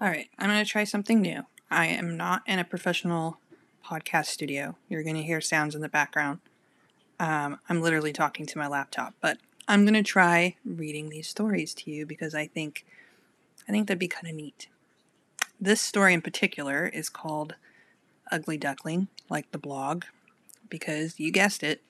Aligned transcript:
All 0.00 0.06
right, 0.06 0.28
I'm 0.38 0.48
going 0.48 0.64
to 0.64 0.70
try 0.70 0.84
something 0.84 1.20
new. 1.20 1.44
I 1.72 1.86
am 1.86 2.16
not 2.16 2.42
in 2.46 2.60
a 2.60 2.64
professional 2.64 3.40
podcast 3.84 4.26
studio. 4.26 4.76
You're 4.88 5.02
going 5.02 5.16
to 5.16 5.24
hear 5.24 5.40
sounds 5.40 5.74
in 5.74 5.80
the 5.80 5.88
background. 5.88 6.38
Um, 7.18 7.58
I'm 7.68 7.82
literally 7.82 8.12
talking 8.12 8.46
to 8.46 8.58
my 8.58 8.68
laptop, 8.68 9.14
but 9.20 9.38
I'm 9.66 9.84
going 9.84 9.94
to 9.94 10.04
try 10.04 10.54
reading 10.64 11.08
these 11.08 11.26
stories 11.26 11.74
to 11.74 11.90
you 11.90 12.06
because 12.06 12.32
I 12.32 12.46
think 12.46 12.86
I 13.68 13.72
think 13.72 13.88
that'd 13.88 13.98
be 13.98 14.06
kind 14.06 14.28
of 14.28 14.36
neat. 14.36 14.68
This 15.60 15.80
story 15.80 16.14
in 16.14 16.22
particular 16.22 16.86
is 16.86 17.08
called 17.08 17.56
Ugly 18.30 18.58
Duckling, 18.58 19.08
like 19.28 19.50
the 19.50 19.58
blog, 19.58 20.04
because 20.70 21.18
you 21.18 21.32
guessed 21.32 21.64
it, 21.64 21.82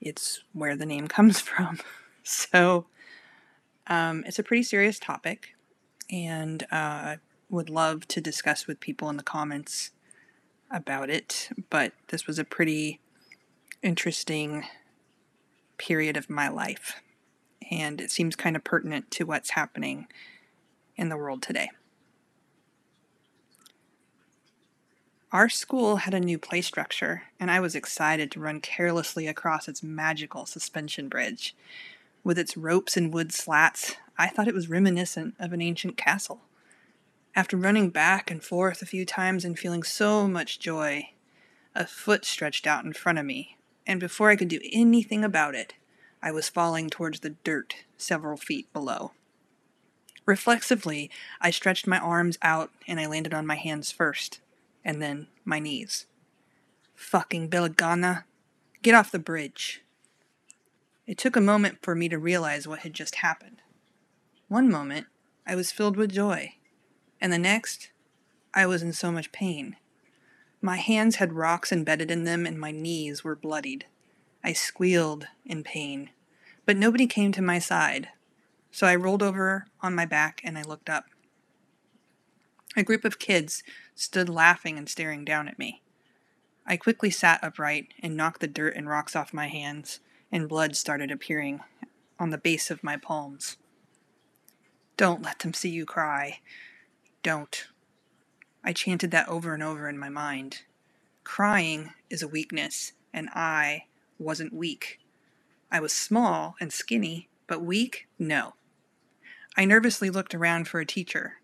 it's 0.00 0.44
where 0.52 0.76
the 0.76 0.86
name 0.86 1.08
comes 1.18 1.40
from. 1.40 1.80
so 2.22 2.86
um, 3.88 4.22
it's 4.24 4.38
a 4.38 4.44
pretty 4.44 4.62
serious 4.62 5.00
topic 5.00 5.54
and 6.10 6.66
uh, 6.70 7.16
would 7.50 7.70
love 7.70 8.06
to 8.08 8.20
discuss 8.20 8.66
with 8.66 8.80
people 8.80 9.08
in 9.08 9.16
the 9.16 9.22
comments 9.22 9.90
about 10.70 11.10
it. 11.10 11.50
But 11.70 11.92
this 12.08 12.26
was 12.26 12.38
a 12.38 12.44
pretty 12.44 13.00
interesting 13.82 14.64
period 15.76 16.16
of 16.16 16.30
my 16.30 16.48
life, 16.48 17.02
and 17.70 18.00
it 18.00 18.10
seems 18.10 18.36
kind 18.36 18.56
of 18.56 18.64
pertinent 18.64 19.10
to 19.12 19.24
what's 19.24 19.50
happening 19.50 20.06
in 20.96 21.08
the 21.08 21.16
world 21.16 21.42
today. 21.42 21.70
Our 25.32 25.48
school 25.48 25.96
had 25.96 26.14
a 26.14 26.20
new 26.20 26.38
play 26.38 26.60
structure, 26.60 27.24
and 27.40 27.50
I 27.50 27.58
was 27.58 27.74
excited 27.74 28.30
to 28.30 28.40
run 28.40 28.60
carelessly 28.60 29.26
across 29.26 29.66
its 29.66 29.82
magical 29.82 30.46
suspension 30.46 31.08
bridge. 31.08 31.56
With 32.22 32.38
its 32.38 32.56
ropes 32.56 32.96
and 32.96 33.12
wood 33.12 33.32
slats, 33.32 33.96
I 34.16 34.28
thought 34.28 34.48
it 34.48 34.54
was 34.54 34.68
reminiscent 34.68 35.34
of 35.38 35.52
an 35.52 35.60
ancient 35.60 35.96
castle. 35.96 36.42
After 37.34 37.56
running 37.56 37.90
back 37.90 38.30
and 38.30 38.42
forth 38.42 38.80
a 38.80 38.86
few 38.86 39.04
times 39.04 39.44
and 39.44 39.58
feeling 39.58 39.82
so 39.82 40.28
much 40.28 40.60
joy, 40.60 41.10
a 41.74 41.86
foot 41.86 42.24
stretched 42.24 42.66
out 42.66 42.84
in 42.84 42.92
front 42.92 43.18
of 43.18 43.26
me, 43.26 43.56
and 43.86 43.98
before 43.98 44.30
I 44.30 44.36
could 44.36 44.48
do 44.48 44.60
anything 44.72 45.24
about 45.24 45.56
it, 45.56 45.74
I 46.22 46.30
was 46.30 46.48
falling 46.48 46.88
towards 46.88 47.20
the 47.20 47.30
dirt 47.30 47.84
several 47.98 48.36
feet 48.36 48.72
below. 48.72 49.12
Reflexively, 50.26 51.10
I 51.40 51.50
stretched 51.50 51.86
my 51.86 51.98
arms 51.98 52.38
out 52.40 52.70
and 52.86 52.98
I 53.00 53.06
landed 53.06 53.34
on 53.34 53.46
my 53.46 53.56
hands 53.56 53.90
first, 53.90 54.40
and 54.84 55.02
then 55.02 55.26
my 55.44 55.58
knees. 55.58 56.06
Fucking 56.94 57.50
Bilagáana! 57.50 58.24
Get 58.80 58.94
off 58.94 59.10
the 59.10 59.18
bridge! 59.18 59.82
It 61.06 61.18
took 61.18 61.36
a 61.36 61.40
moment 61.40 61.78
for 61.82 61.94
me 61.94 62.08
to 62.08 62.18
realize 62.18 62.66
what 62.66 62.80
had 62.80 62.94
just 62.94 63.16
happened. 63.16 63.60
One 64.48 64.70
moment, 64.70 65.06
I 65.46 65.54
was 65.54 65.72
filled 65.72 65.96
with 65.96 66.12
joy, 66.12 66.54
and 67.18 67.32
the 67.32 67.38
next, 67.38 67.90
I 68.52 68.66
was 68.66 68.82
in 68.82 68.92
so 68.92 69.10
much 69.10 69.32
pain. 69.32 69.76
My 70.60 70.76
hands 70.76 71.16
had 71.16 71.32
rocks 71.32 71.72
embedded 71.72 72.10
in 72.10 72.24
them, 72.24 72.44
and 72.44 72.60
my 72.60 72.70
knees 72.70 73.24
were 73.24 73.36
bloodied. 73.36 73.86
I 74.42 74.52
squealed 74.52 75.26
in 75.46 75.64
pain, 75.64 76.10
but 76.66 76.76
nobody 76.76 77.06
came 77.06 77.32
to 77.32 77.42
my 77.42 77.58
side, 77.58 78.10
so 78.70 78.86
I 78.86 78.96
rolled 78.96 79.22
over 79.22 79.66
on 79.80 79.94
my 79.94 80.04
back 80.04 80.42
and 80.44 80.58
I 80.58 80.62
looked 80.62 80.90
up. 80.90 81.06
A 82.76 82.82
group 82.82 83.04
of 83.04 83.18
kids 83.18 83.62
stood 83.94 84.28
laughing 84.28 84.76
and 84.76 84.88
staring 84.88 85.24
down 85.24 85.48
at 85.48 85.58
me. 85.58 85.80
I 86.66 86.76
quickly 86.76 87.10
sat 87.10 87.42
upright 87.42 87.94
and 88.00 88.16
knocked 88.16 88.40
the 88.40 88.46
dirt 88.46 88.76
and 88.76 88.88
rocks 88.88 89.16
off 89.16 89.32
my 89.32 89.48
hands, 89.48 90.00
and 90.30 90.48
blood 90.48 90.76
started 90.76 91.10
appearing 91.10 91.60
on 92.18 92.28
the 92.28 92.38
base 92.38 92.70
of 92.70 92.84
my 92.84 92.98
palms. 92.98 93.56
Don't 94.96 95.22
let 95.22 95.40
them 95.40 95.52
see 95.52 95.70
you 95.70 95.84
cry. 95.84 96.40
Don't. 97.22 97.66
I 98.62 98.72
chanted 98.72 99.10
that 99.10 99.28
over 99.28 99.52
and 99.54 99.62
over 99.62 99.88
in 99.88 99.98
my 99.98 100.08
mind. 100.08 100.62
Crying 101.24 101.90
is 102.10 102.22
a 102.22 102.28
weakness, 102.28 102.92
and 103.12 103.28
I 103.34 103.84
wasn't 104.18 104.52
weak. 104.52 105.00
I 105.70 105.80
was 105.80 105.92
small 105.92 106.54
and 106.60 106.72
skinny, 106.72 107.28
but 107.46 107.62
weak? 107.62 108.06
No. 108.18 108.54
I 109.56 109.64
nervously 109.64 110.10
looked 110.10 110.34
around 110.34 110.68
for 110.68 110.80
a 110.80 110.86
teacher. 110.86 111.40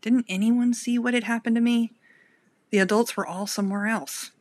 Didn't 0.00 0.26
anyone 0.28 0.74
see 0.74 0.98
what 0.98 1.14
had 1.14 1.24
happened 1.24 1.56
to 1.56 1.62
me? 1.62 1.92
The 2.70 2.78
adults 2.78 3.16
were 3.16 3.26
all 3.26 3.46
somewhere 3.46 3.86
else. 3.86 4.32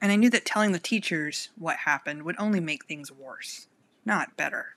And 0.00 0.12
I 0.12 0.16
knew 0.16 0.30
that 0.30 0.44
telling 0.44 0.72
the 0.72 0.78
teachers 0.78 1.48
what 1.56 1.78
happened 1.78 2.24
would 2.24 2.36
only 2.38 2.60
make 2.60 2.84
things 2.84 3.10
worse, 3.10 3.68
not 4.04 4.36
better. 4.36 4.76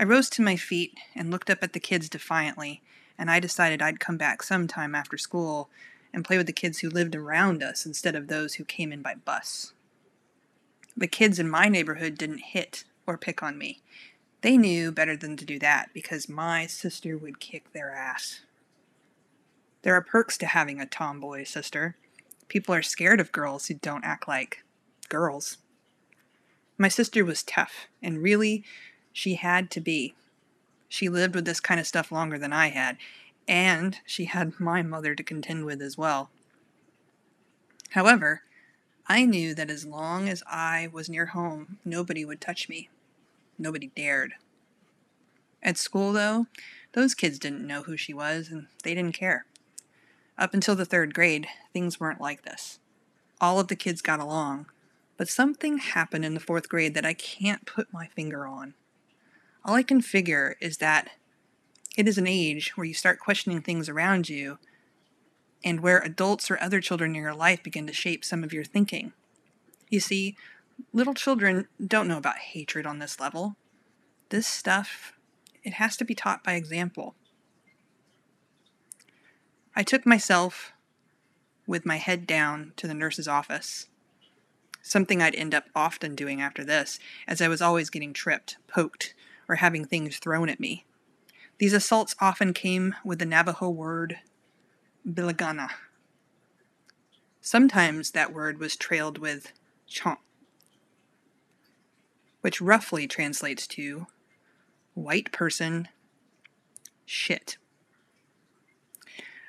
I 0.00 0.04
rose 0.04 0.30
to 0.30 0.42
my 0.42 0.56
feet 0.56 0.98
and 1.14 1.30
looked 1.30 1.50
up 1.50 1.58
at 1.60 1.74
the 1.74 1.78
kids 1.78 2.08
defiantly, 2.08 2.80
and 3.18 3.30
I 3.30 3.38
decided 3.38 3.82
I'd 3.82 4.00
come 4.00 4.16
back 4.16 4.42
sometime 4.42 4.94
after 4.94 5.18
school 5.18 5.68
and 6.10 6.24
play 6.24 6.38
with 6.38 6.46
the 6.46 6.54
kids 6.54 6.78
who 6.78 6.88
lived 6.88 7.14
around 7.14 7.62
us 7.62 7.84
instead 7.84 8.14
of 8.14 8.26
those 8.26 8.54
who 8.54 8.64
came 8.64 8.92
in 8.92 9.02
by 9.02 9.14
bus. 9.14 9.74
The 10.96 11.06
kids 11.06 11.38
in 11.38 11.50
my 11.50 11.68
neighborhood 11.68 12.16
didn't 12.16 12.38
hit 12.38 12.84
or 13.06 13.18
pick 13.18 13.42
on 13.42 13.58
me. 13.58 13.82
They 14.40 14.56
knew 14.56 14.90
better 14.90 15.18
than 15.18 15.36
to 15.36 15.44
do 15.44 15.58
that 15.58 15.90
because 15.92 16.30
my 16.30 16.66
sister 16.66 17.18
would 17.18 17.38
kick 17.38 17.74
their 17.74 17.92
ass. 17.92 18.40
There 19.82 19.94
are 19.94 20.00
perks 20.00 20.38
to 20.38 20.46
having 20.46 20.80
a 20.80 20.86
tomboy 20.86 21.44
sister. 21.44 21.96
People 22.48 22.74
are 22.74 22.80
scared 22.80 23.20
of 23.20 23.32
girls 23.32 23.66
who 23.66 23.74
don't 23.74 24.04
act 24.04 24.26
like 24.26 24.64
girls. 25.10 25.58
My 26.78 26.88
sister 26.88 27.22
was 27.22 27.42
tough, 27.42 27.88
and 28.02 28.22
really, 28.22 28.64
she 29.20 29.34
had 29.34 29.70
to 29.70 29.82
be. 29.82 30.14
She 30.88 31.10
lived 31.10 31.34
with 31.34 31.44
this 31.44 31.60
kind 31.60 31.78
of 31.78 31.86
stuff 31.86 32.10
longer 32.10 32.38
than 32.38 32.54
I 32.54 32.68
had, 32.68 32.96
and 33.46 33.98
she 34.06 34.24
had 34.24 34.58
my 34.60 34.82
mother 34.82 35.14
to 35.14 35.22
contend 35.22 35.66
with 35.66 35.82
as 35.82 35.98
well. 35.98 36.30
However, 37.90 38.40
I 39.06 39.26
knew 39.26 39.54
that 39.54 39.68
as 39.68 39.84
long 39.84 40.26
as 40.26 40.42
I 40.46 40.88
was 40.90 41.10
near 41.10 41.26
home, 41.26 41.76
nobody 41.84 42.24
would 42.24 42.40
touch 42.40 42.66
me. 42.66 42.88
Nobody 43.58 43.88
dared. 43.94 44.36
At 45.62 45.76
school, 45.76 46.14
though, 46.14 46.46
those 46.92 47.14
kids 47.14 47.38
didn't 47.38 47.66
know 47.66 47.82
who 47.82 47.98
she 47.98 48.14
was, 48.14 48.48
and 48.48 48.68
they 48.84 48.94
didn't 48.94 49.14
care. 49.14 49.44
Up 50.38 50.54
until 50.54 50.74
the 50.74 50.86
third 50.86 51.12
grade, 51.12 51.46
things 51.74 52.00
weren't 52.00 52.22
like 52.22 52.44
this. 52.44 52.78
All 53.38 53.60
of 53.60 53.68
the 53.68 53.76
kids 53.76 54.00
got 54.00 54.18
along, 54.18 54.66
but 55.18 55.28
something 55.28 55.76
happened 55.76 56.24
in 56.24 56.32
the 56.32 56.40
fourth 56.40 56.70
grade 56.70 56.94
that 56.94 57.04
I 57.04 57.12
can't 57.12 57.66
put 57.66 57.92
my 57.92 58.06
finger 58.06 58.46
on. 58.46 58.72
All 59.64 59.74
I 59.74 59.82
can 59.82 60.00
figure 60.00 60.56
is 60.60 60.78
that 60.78 61.10
it 61.96 62.08
is 62.08 62.18
an 62.18 62.26
age 62.26 62.76
where 62.76 62.86
you 62.86 62.94
start 62.94 63.20
questioning 63.20 63.60
things 63.60 63.88
around 63.88 64.28
you 64.28 64.58
and 65.62 65.80
where 65.80 65.98
adults 65.98 66.50
or 66.50 66.60
other 66.60 66.80
children 66.80 67.14
in 67.14 67.22
your 67.22 67.34
life 67.34 67.62
begin 67.62 67.86
to 67.86 67.92
shape 67.92 68.24
some 68.24 68.42
of 68.42 68.52
your 68.52 68.64
thinking. 68.64 69.12
You 69.90 70.00
see, 70.00 70.36
little 70.92 71.14
children 71.14 71.68
don't 71.84 72.08
know 72.08 72.16
about 72.16 72.38
hatred 72.38 72.86
on 72.86 72.98
this 72.98 73.20
level. 73.20 73.56
This 74.30 74.46
stuff, 74.46 75.12
it 75.62 75.74
has 75.74 75.96
to 75.98 76.04
be 76.04 76.14
taught 76.14 76.44
by 76.44 76.54
example. 76.54 77.14
I 79.76 79.82
took 79.82 80.06
myself 80.06 80.72
with 81.66 81.86
my 81.86 81.96
head 81.96 82.26
down 82.26 82.72
to 82.76 82.88
the 82.88 82.94
nurse's 82.94 83.28
office. 83.28 83.88
Something 84.82 85.20
I'd 85.20 85.34
end 85.34 85.54
up 85.54 85.66
often 85.74 86.14
doing 86.14 86.40
after 86.40 86.64
this, 86.64 86.98
as 87.28 87.40
I 87.40 87.48
was 87.48 87.60
always 87.60 87.90
getting 87.90 88.12
tripped, 88.12 88.56
poked, 88.66 89.14
or 89.50 89.56
having 89.56 89.84
things 89.84 90.18
thrown 90.18 90.48
at 90.48 90.60
me. 90.60 90.84
These 91.58 91.72
assaults 91.72 92.14
often 92.20 92.54
came 92.54 92.94
with 93.04 93.18
the 93.18 93.26
Navajo 93.26 93.68
word 93.68 94.18
bilagáana. 95.06 95.70
Sometimes 97.40 98.12
that 98.12 98.32
word 98.32 98.60
was 98.60 98.76
trailed 98.76 99.18
with 99.18 99.52
chomp, 99.90 100.18
which 102.42 102.60
roughly 102.60 103.08
translates 103.08 103.66
to 103.66 104.06
white 104.94 105.32
person 105.32 105.88
shit. 107.04 107.58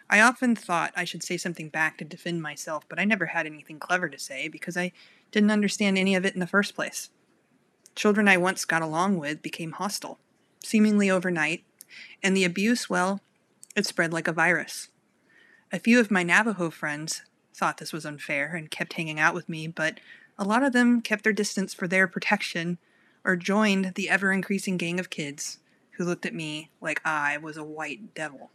I 0.09 0.19
often 0.19 0.55
thought 0.55 0.93
I 0.95 1.05
should 1.05 1.23
say 1.23 1.37
something 1.37 1.69
back 1.69 1.99
to 1.99 2.05
defend 2.05 2.41
myself, 2.41 2.85
but 2.89 2.99
I 2.99 3.05
never 3.05 3.27
had 3.27 3.45
anything 3.45 3.77
clever 3.77 4.09
to 4.09 4.17
say 4.17 4.47
because 4.47 4.75
I 4.75 4.93
didn't 5.31 5.51
understand 5.51 5.97
any 5.97 6.15
of 6.15 6.25
it 6.25 6.33
in 6.33 6.39
the 6.39 6.47
first 6.47 6.75
place. 6.75 7.11
Children 7.95 8.27
I 8.27 8.37
once 8.37 8.65
got 8.65 8.81
along 8.81 9.17
with 9.17 9.41
became 9.41 9.73
hostile, 9.73 10.19
seemingly 10.63 11.09
overnight, 11.09 11.63
and 12.23 12.35
the 12.35 12.45
abuse, 12.45 12.89
well, 12.89 13.21
it 13.75 13.85
spread 13.85 14.13
like 14.13 14.27
a 14.27 14.33
virus. 14.33 14.89
A 15.71 15.79
few 15.79 15.99
of 15.99 16.11
my 16.11 16.23
Navajo 16.23 16.69
friends 16.69 17.21
thought 17.53 17.77
this 17.77 17.93
was 17.93 18.05
unfair 18.05 18.55
and 18.55 18.71
kept 18.71 18.93
hanging 18.93 19.19
out 19.19 19.33
with 19.33 19.47
me, 19.47 19.67
but 19.67 19.99
a 20.37 20.43
lot 20.43 20.63
of 20.63 20.73
them 20.73 21.01
kept 21.01 21.23
their 21.23 21.33
distance 21.33 21.73
for 21.73 21.87
their 21.87 22.07
protection 22.07 22.77
or 23.23 23.35
joined 23.35 23.93
the 23.95 24.09
ever 24.09 24.31
increasing 24.31 24.77
gang 24.77 24.99
of 24.99 25.09
kids 25.09 25.59
who 25.91 26.03
looked 26.03 26.25
at 26.25 26.33
me 26.33 26.69
like 26.81 27.01
I 27.05 27.37
was 27.37 27.57
a 27.57 27.63
white 27.63 28.13
devil. 28.15 28.49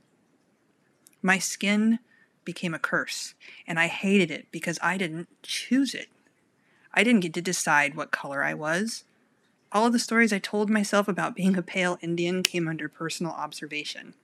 My 1.23 1.39
skin 1.39 1.99
became 2.45 2.75
a 2.75 2.79
curse, 2.79 3.35
and 3.67 3.79
I 3.79 3.87
hated 3.87 4.31
it 4.31 4.47
because 4.51 4.79
I 4.83 4.97
didn't 4.97 5.29
choose 5.43 5.95
it. 5.95 6.09
I 6.93 7.05
didn't 7.05 7.21
get 7.21 7.35
to 7.35 7.43
decide 7.43 7.95
what 7.95 8.11
color 8.11 8.43
I 8.43 8.55
was. 8.55 9.05
All 9.73 9.87
of 9.87 9.93
the 9.93 9.99
stories 9.99 10.33
I 10.33 10.39
told 10.39 10.71
myself 10.71 11.09
about 11.09 11.35
being 11.35 11.57
a 11.57 11.63
pale 11.63 11.99
Indian 12.01 12.43
came 12.43 12.69
under 12.69 12.89
personal 12.89 13.33
observation. 13.33 14.15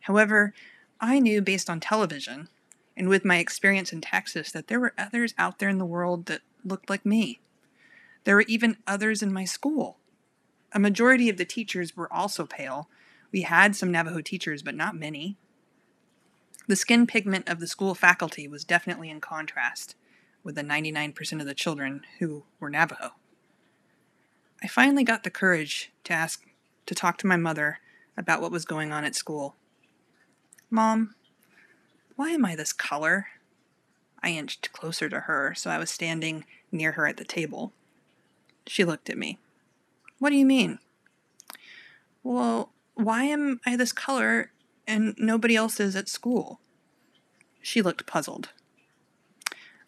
However, 0.00 0.54
I 1.00 1.18
knew 1.18 1.42
based 1.42 1.68
on 1.68 1.80
television 1.80 2.48
and 2.96 3.08
with 3.08 3.24
my 3.24 3.38
experience 3.38 3.92
in 3.92 4.00
Texas 4.00 4.52
that 4.52 4.68
there 4.68 4.80
were 4.80 4.94
others 4.96 5.34
out 5.38 5.58
there 5.58 5.68
in 5.68 5.78
the 5.78 5.84
world 5.84 6.26
that 6.26 6.42
looked 6.64 6.88
like 6.88 7.04
me. 7.04 7.40
There 8.24 8.36
were 8.36 8.44
even 8.46 8.78
others 8.86 9.22
in 9.22 9.32
my 9.32 9.44
school. 9.44 9.98
A 10.72 10.78
majority 10.78 11.28
of 11.28 11.36
the 11.36 11.44
teachers 11.44 11.96
were 11.96 12.12
also 12.12 12.46
pale. 12.46 12.88
We 13.32 13.42
had 13.42 13.74
some 13.74 13.90
Navajo 13.90 14.20
teachers, 14.20 14.62
but 14.62 14.74
not 14.74 14.96
many. 14.96 15.36
The 16.66 16.76
skin 16.76 17.06
pigment 17.06 17.48
of 17.48 17.60
the 17.60 17.66
school 17.66 17.94
faculty 17.94 18.48
was 18.48 18.64
definitely 18.64 19.10
in 19.10 19.20
contrast 19.20 19.96
with 20.42 20.54
the 20.54 20.62
99% 20.62 21.40
of 21.40 21.46
the 21.46 21.54
children 21.54 22.02
who 22.18 22.44
were 22.60 22.70
Navajo. 22.70 23.12
I 24.64 24.66
finally 24.66 25.04
got 25.04 25.24
the 25.24 25.30
courage 25.30 25.92
to 26.04 26.14
ask 26.14 26.42
to 26.86 26.94
talk 26.94 27.18
to 27.18 27.26
my 27.26 27.36
mother 27.36 27.80
about 28.16 28.40
what 28.40 28.50
was 28.50 28.64
going 28.64 28.92
on 28.92 29.04
at 29.04 29.14
school. 29.14 29.56
Mom, 30.70 31.14
why 32.16 32.30
am 32.30 32.46
I 32.46 32.56
this 32.56 32.72
color? 32.72 33.26
I 34.22 34.30
inched 34.30 34.72
closer 34.72 35.10
to 35.10 35.20
her, 35.20 35.52
so 35.54 35.68
I 35.68 35.76
was 35.76 35.90
standing 35.90 36.46
near 36.72 36.92
her 36.92 37.06
at 37.06 37.18
the 37.18 37.26
table. 37.26 37.74
She 38.66 38.86
looked 38.86 39.10
at 39.10 39.18
me. 39.18 39.38
What 40.18 40.30
do 40.30 40.36
you 40.36 40.46
mean? 40.46 40.78
Well, 42.22 42.72
why 42.94 43.24
am 43.24 43.60
I 43.66 43.76
this 43.76 43.92
color 43.92 44.50
and 44.86 45.14
nobody 45.18 45.56
else 45.56 45.78
is 45.78 45.94
at 45.94 46.08
school? 46.08 46.58
She 47.60 47.82
looked 47.82 48.06
puzzled. 48.06 48.48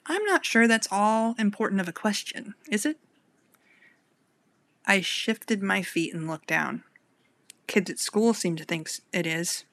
I'm 0.04 0.24
not 0.24 0.44
sure 0.44 0.68
that's 0.68 0.88
all 0.90 1.34
important 1.38 1.80
of 1.80 1.88
a 1.88 1.92
question, 1.92 2.54
is 2.70 2.84
it? 2.84 2.98
I 4.86 5.00
shifted 5.00 5.62
my 5.62 5.82
feet 5.82 6.14
and 6.14 6.28
looked 6.28 6.46
down. 6.46 6.84
Kids 7.66 7.90
at 7.90 7.98
school 7.98 8.32
seem 8.32 8.54
to 8.56 8.64
think 8.64 8.88
it 9.12 9.26
is. 9.26 9.64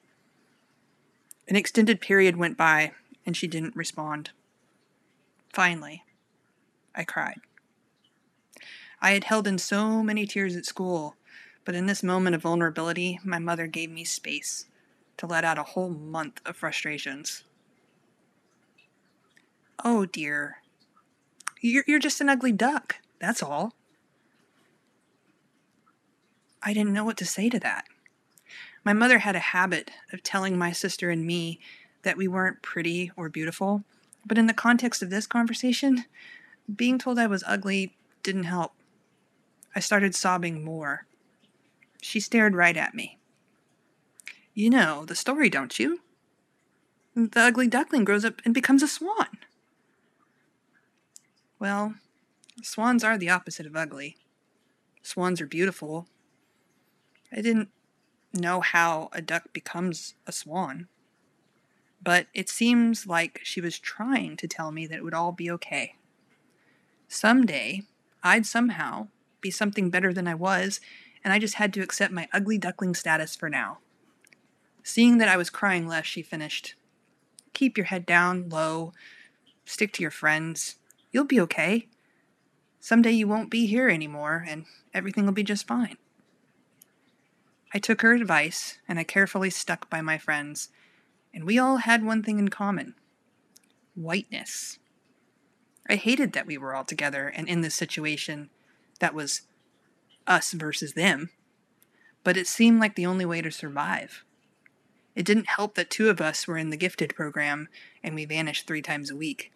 An 1.46 1.56
extended 1.56 2.00
period 2.00 2.36
went 2.36 2.56
by, 2.56 2.92
and 3.24 3.36
she 3.36 3.46
didn't 3.46 3.76
respond. 3.76 4.30
Finally, 5.52 6.02
I 6.94 7.04
cried. 7.04 7.40
I 9.00 9.12
had 9.12 9.24
held 9.24 9.46
in 9.46 9.58
so 9.58 10.02
many 10.02 10.26
tears 10.26 10.56
at 10.56 10.66
school, 10.66 11.14
but 11.64 11.74
in 11.74 11.86
this 11.86 12.02
moment 12.02 12.34
of 12.34 12.42
vulnerability, 12.42 13.20
my 13.22 13.38
mother 13.38 13.66
gave 13.66 13.90
me 13.90 14.04
space 14.04 14.66
to 15.18 15.26
let 15.26 15.44
out 15.44 15.58
a 15.58 15.62
whole 15.62 15.90
month 15.90 16.40
of 16.44 16.56
frustrations. 16.56 17.44
Oh 19.84 20.06
dear. 20.06 20.56
You're, 21.60 21.84
you're 21.86 21.98
just 21.98 22.20
an 22.20 22.28
ugly 22.28 22.52
duck, 22.52 22.96
that's 23.20 23.42
all. 23.42 23.74
I 26.64 26.72
didn't 26.72 26.94
know 26.94 27.04
what 27.04 27.18
to 27.18 27.26
say 27.26 27.50
to 27.50 27.60
that. 27.60 27.84
My 28.84 28.94
mother 28.94 29.18
had 29.18 29.36
a 29.36 29.40
habit 29.40 29.90
of 30.12 30.22
telling 30.22 30.56
my 30.56 30.72
sister 30.72 31.10
and 31.10 31.26
me 31.26 31.60
that 32.02 32.16
we 32.16 32.26
weren't 32.26 32.62
pretty 32.62 33.12
or 33.16 33.28
beautiful, 33.28 33.84
but 34.26 34.38
in 34.38 34.46
the 34.46 34.54
context 34.54 35.02
of 35.02 35.10
this 35.10 35.26
conversation, 35.26 36.06
being 36.74 36.98
told 36.98 37.18
I 37.18 37.26
was 37.26 37.44
ugly 37.46 37.94
didn't 38.22 38.44
help. 38.44 38.72
I 39.76 39.80
started 39.80 40.14
sobbing 40.14 40.64
more. 40.64 41.06
She 42.00 42.20
stared 42.20 42.54
right 42.54 42.76
at 42.76 42.94
me. 42.94 43.18
You 44.54 44.70
know 44.70 45.04
the 45.04 45.14
story, 45.14 45.50
don't 45.50 45.78
you? 45.78 46.00
The 47.14 47.40
ugly 47.40 47.68
duckling 47.68 48.04
grows 48.04 48.24
up 48.24 48.40
and 48.44 48.54
becomes 48.54 48.82
a 48.82 48.88
swan. 48.88 49.38
Well, 51.58 51.94
swans 52.62 53.04
are 53.04 53.18
the 53.18 53.30
opposite 53.30 53.66
of 53.66 53.76
ugly. 53.76 54.16
Swans 55.02 55.40
are 55.40 55.46
beautiful, 55.46 56.08
I 57.32 57.40
didn't 57.40 57.70
know 58.32 58.60
how 58.60 59.08
a 59.12 59.22
duck 59.22 59.52
becomes 59.52 60.14
a 60.26 60.32
swan. 60.32 60.88
But 62.02 62.26
it 62.34 62.48
seems 62.48 63.06
like 63.06 63.40
she 63.42 63.60
was 63.60 63.78
trying 63.78 64.36
to 64.36 64.48
tell 64.48 64.70
me 64.70 64.86
that 64.86 64.98
it 64.98 65.04
would 65.04 65.14
all 65.14 65.32
be 65.32 65.50
okay. 65.50 65.94
Someday, 67.08 67.82
I'd 68.22 68.46
somehow 68.46 69.08
be 69.40 69.50
something 69.50 69.90
better 69.90 70.12
than 70.12 70.26
I 70.26 70.34
was, 70.34 70.80
and 71.22 71.32
I 71.32 71.38
just 71.38 71.54
had 71.54 71.72
to 71.74 71.80
accept 71.80 72.12
my 72.12 72.28
ugly 72.32 72.58
duckling 72.58 72.94
status 72.94 73.34
for 73.34 73.48
now. 73.48 73.78
Seeing 74.82 75.18
that 75.18 75.28
I 75.28 75.36
was 75.36 75.48
crying 75.48 75.86
less, 75.86 76.04
she 76.04 76.22
finished. 76.22 76.74
Keep 77.54 77.78
your 77.78 77.86
head 77.86 78.04
down, 78.04 78.48
low. 78.48 78.92
Stick 79.64 79.92
to 79.94 80.02
your 80.02 80.10
friends. 80.10 80.76
You'll 81.10 81.24
be 81.24 81.40
okay. 81.40 81.88
Someday 82.80 83.12
you 83.12 83.26
won't 83.26 83.50
be 83.50 83.66
here 83.66 83.88
anymore, 83.88 84.44
and 84.46 84.66
everything 84.92 85.24
will 85.24 85.32
be 85.32 85.42
just 85.42 85.66
fine. 85.66 85.96
I 87.74 87.78
took 87.78 88.02
her 88.02 88.14
advice 88.14 88.78
and 88.86 89.00
I 89.00 89.04
carefully 89.04 89.50
stuck 89.50 89.90
by 89.90 90.00
my 90.00 90.16
friends, 90.16 90.68
and 91.34 91.44
we 91.44 91.58
all 91.58 91.78
had 91.78 92.04
one 92.04 92.22
thing 92.22 92.38
in 92.38 92.48
common 92.48 92.94
whiteness. 93.96 94.78
I 95.88 95.96
hated 95.96 96.32
that 96.32 96.46
we 96.46 96.56
were 96.56 96.74
all 96.74 96.84
together 96.84 97.28
and 97.28 97.48
in 97.48 97.60
this 97.60 97.74
situation 97.74 98.50
that 99.00 99.14
was 99.14 99.42
us 100.26 100.52
versus 100.52 100.94
them, 100.94 101.30
but 102.22 102.36
it 102.36 102.46
seemed 102.46 102.80
like 102.80 102.94
the 102.94 103.06
only 103.06 103.24
way 103.24 103.42
to 103.42 103.50
survive. 103.50 104.24
It 105.14 105.26
didn't 105.26 105.48
help 105.48 105.74
that 105.74 105.90
two 105.90 106.08
of 106.08 106.20
us 106.20 106.46
were 106.46 106.58
in 106.58 106.70
the 106.70 106.76
gifted 106.76 107.14
program 107.14 107.68
and 108.02 108.14
we 108.14 108.24
vanished 108.24 108.66
three 108.66 108.82
times 108.82 109.10
a 109.10 109.16
week. 109.16 109.52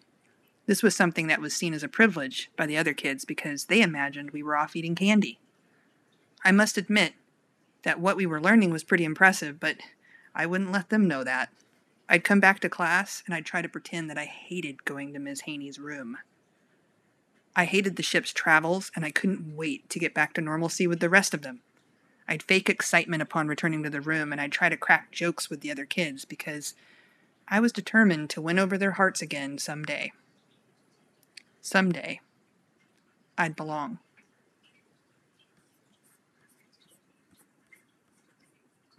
This 0.67 0.83
was 0.83 0.95
something 0.95 1.27
that 1.27 1.41
was 1.41 1.53
seen 1.53 1.73
as 1.73 1.83
a 1.83 1.89
privilege 1.89 2.51
by 2.55 2.65
the 2.65 2.77
other 2.77 2.93
kids 2.93 3.25
because 3.25 3.65
they 3.65 3.81
imagined 3.81 4.31
we 4.31 4.43
were 4.43 4.55
off 4.55 4.75
eating 4.75 4.95
candy. 4.95 5.39
I 6.45 6.51
must 6.51 6.77
admit, 6.77 7.13
that 7.83 7.99
what 7.99 8.17
we 8.17 8.25
were 8.25 8.41
learning 8.41 8.71
was 8.71 8.83
pretty 8.83 9.03
impressive, 9.03 9.59
but 9.59 9.77
I 10.35 10.45
wouldn't 10.45 10.71
let 10.71 10.89
them 10.89 11.07
know 11.07 11.23
that. 11.23 11.49
I'd 12.07 12.23
come 12.23 12.39
back 12.39 12.59
to 12.61 12.69
class 12.69 13.23
and 13.25 13.35
I'd 13.35 13.45
try 13.45 13.61
to 13.61 13.69
pretend 13.69 14.09
that 14.09 14.17
I 14.17 14.25
hated 14.25 14.85
going 14.85 15.13
to 15.13 15.19
Ms. 15.19 15.41
Haney's 15.41 15.79
room. 15.79 16.17
I 17.55 17.65
hated 17.65 17.95
the 17.95 18.03
ship's 18.03 18.33
travels 18.33 18.91
and 18.95 19.05
I 19.05 19.11
couldn't 19.11 19.55
wait 19.55 19.89
to 19.89 19.99
get 19.99 20.13
back 20.13 20.33
to 20.33 20.41
normalcy 20.41 20.87
with 20.87 20.99
the 20.99 21.09
rest 21.09 21.33
of 21.33 21.41
them. 21.41 21.61
I'd 22.27 22.43
fake 22.43 22.69
excitement 22.69 23.21
upon 23.21 23.47
returning 23.47 23.83
to 23.83 23.89
the 23.89 24.01
room 24.01 24.31
and 24.31 24.39
I'd 24.39 24.51
try 24.51 24.69
to 24.69 24.77
crack 24.77 25.11
jokes 25.11 25.49
with 25.49 25.61
the 25.61 25.71
other 25.71 25.85
kids 25.85 26.25
because 26.25 26.73
I 27.47 27.59
was 27.59 27.71
determined 27.71 28.29
to 28.31 28.41
win 28.41 28.59
over 28.59 28.77
their 28.77 28.91
hearts 28.91 29.21
again 29.21 29.57
someday. 29.57 30.11
Someday, 31.61 32.21
I'd 33.37 33.55
belong. 33.55 33.99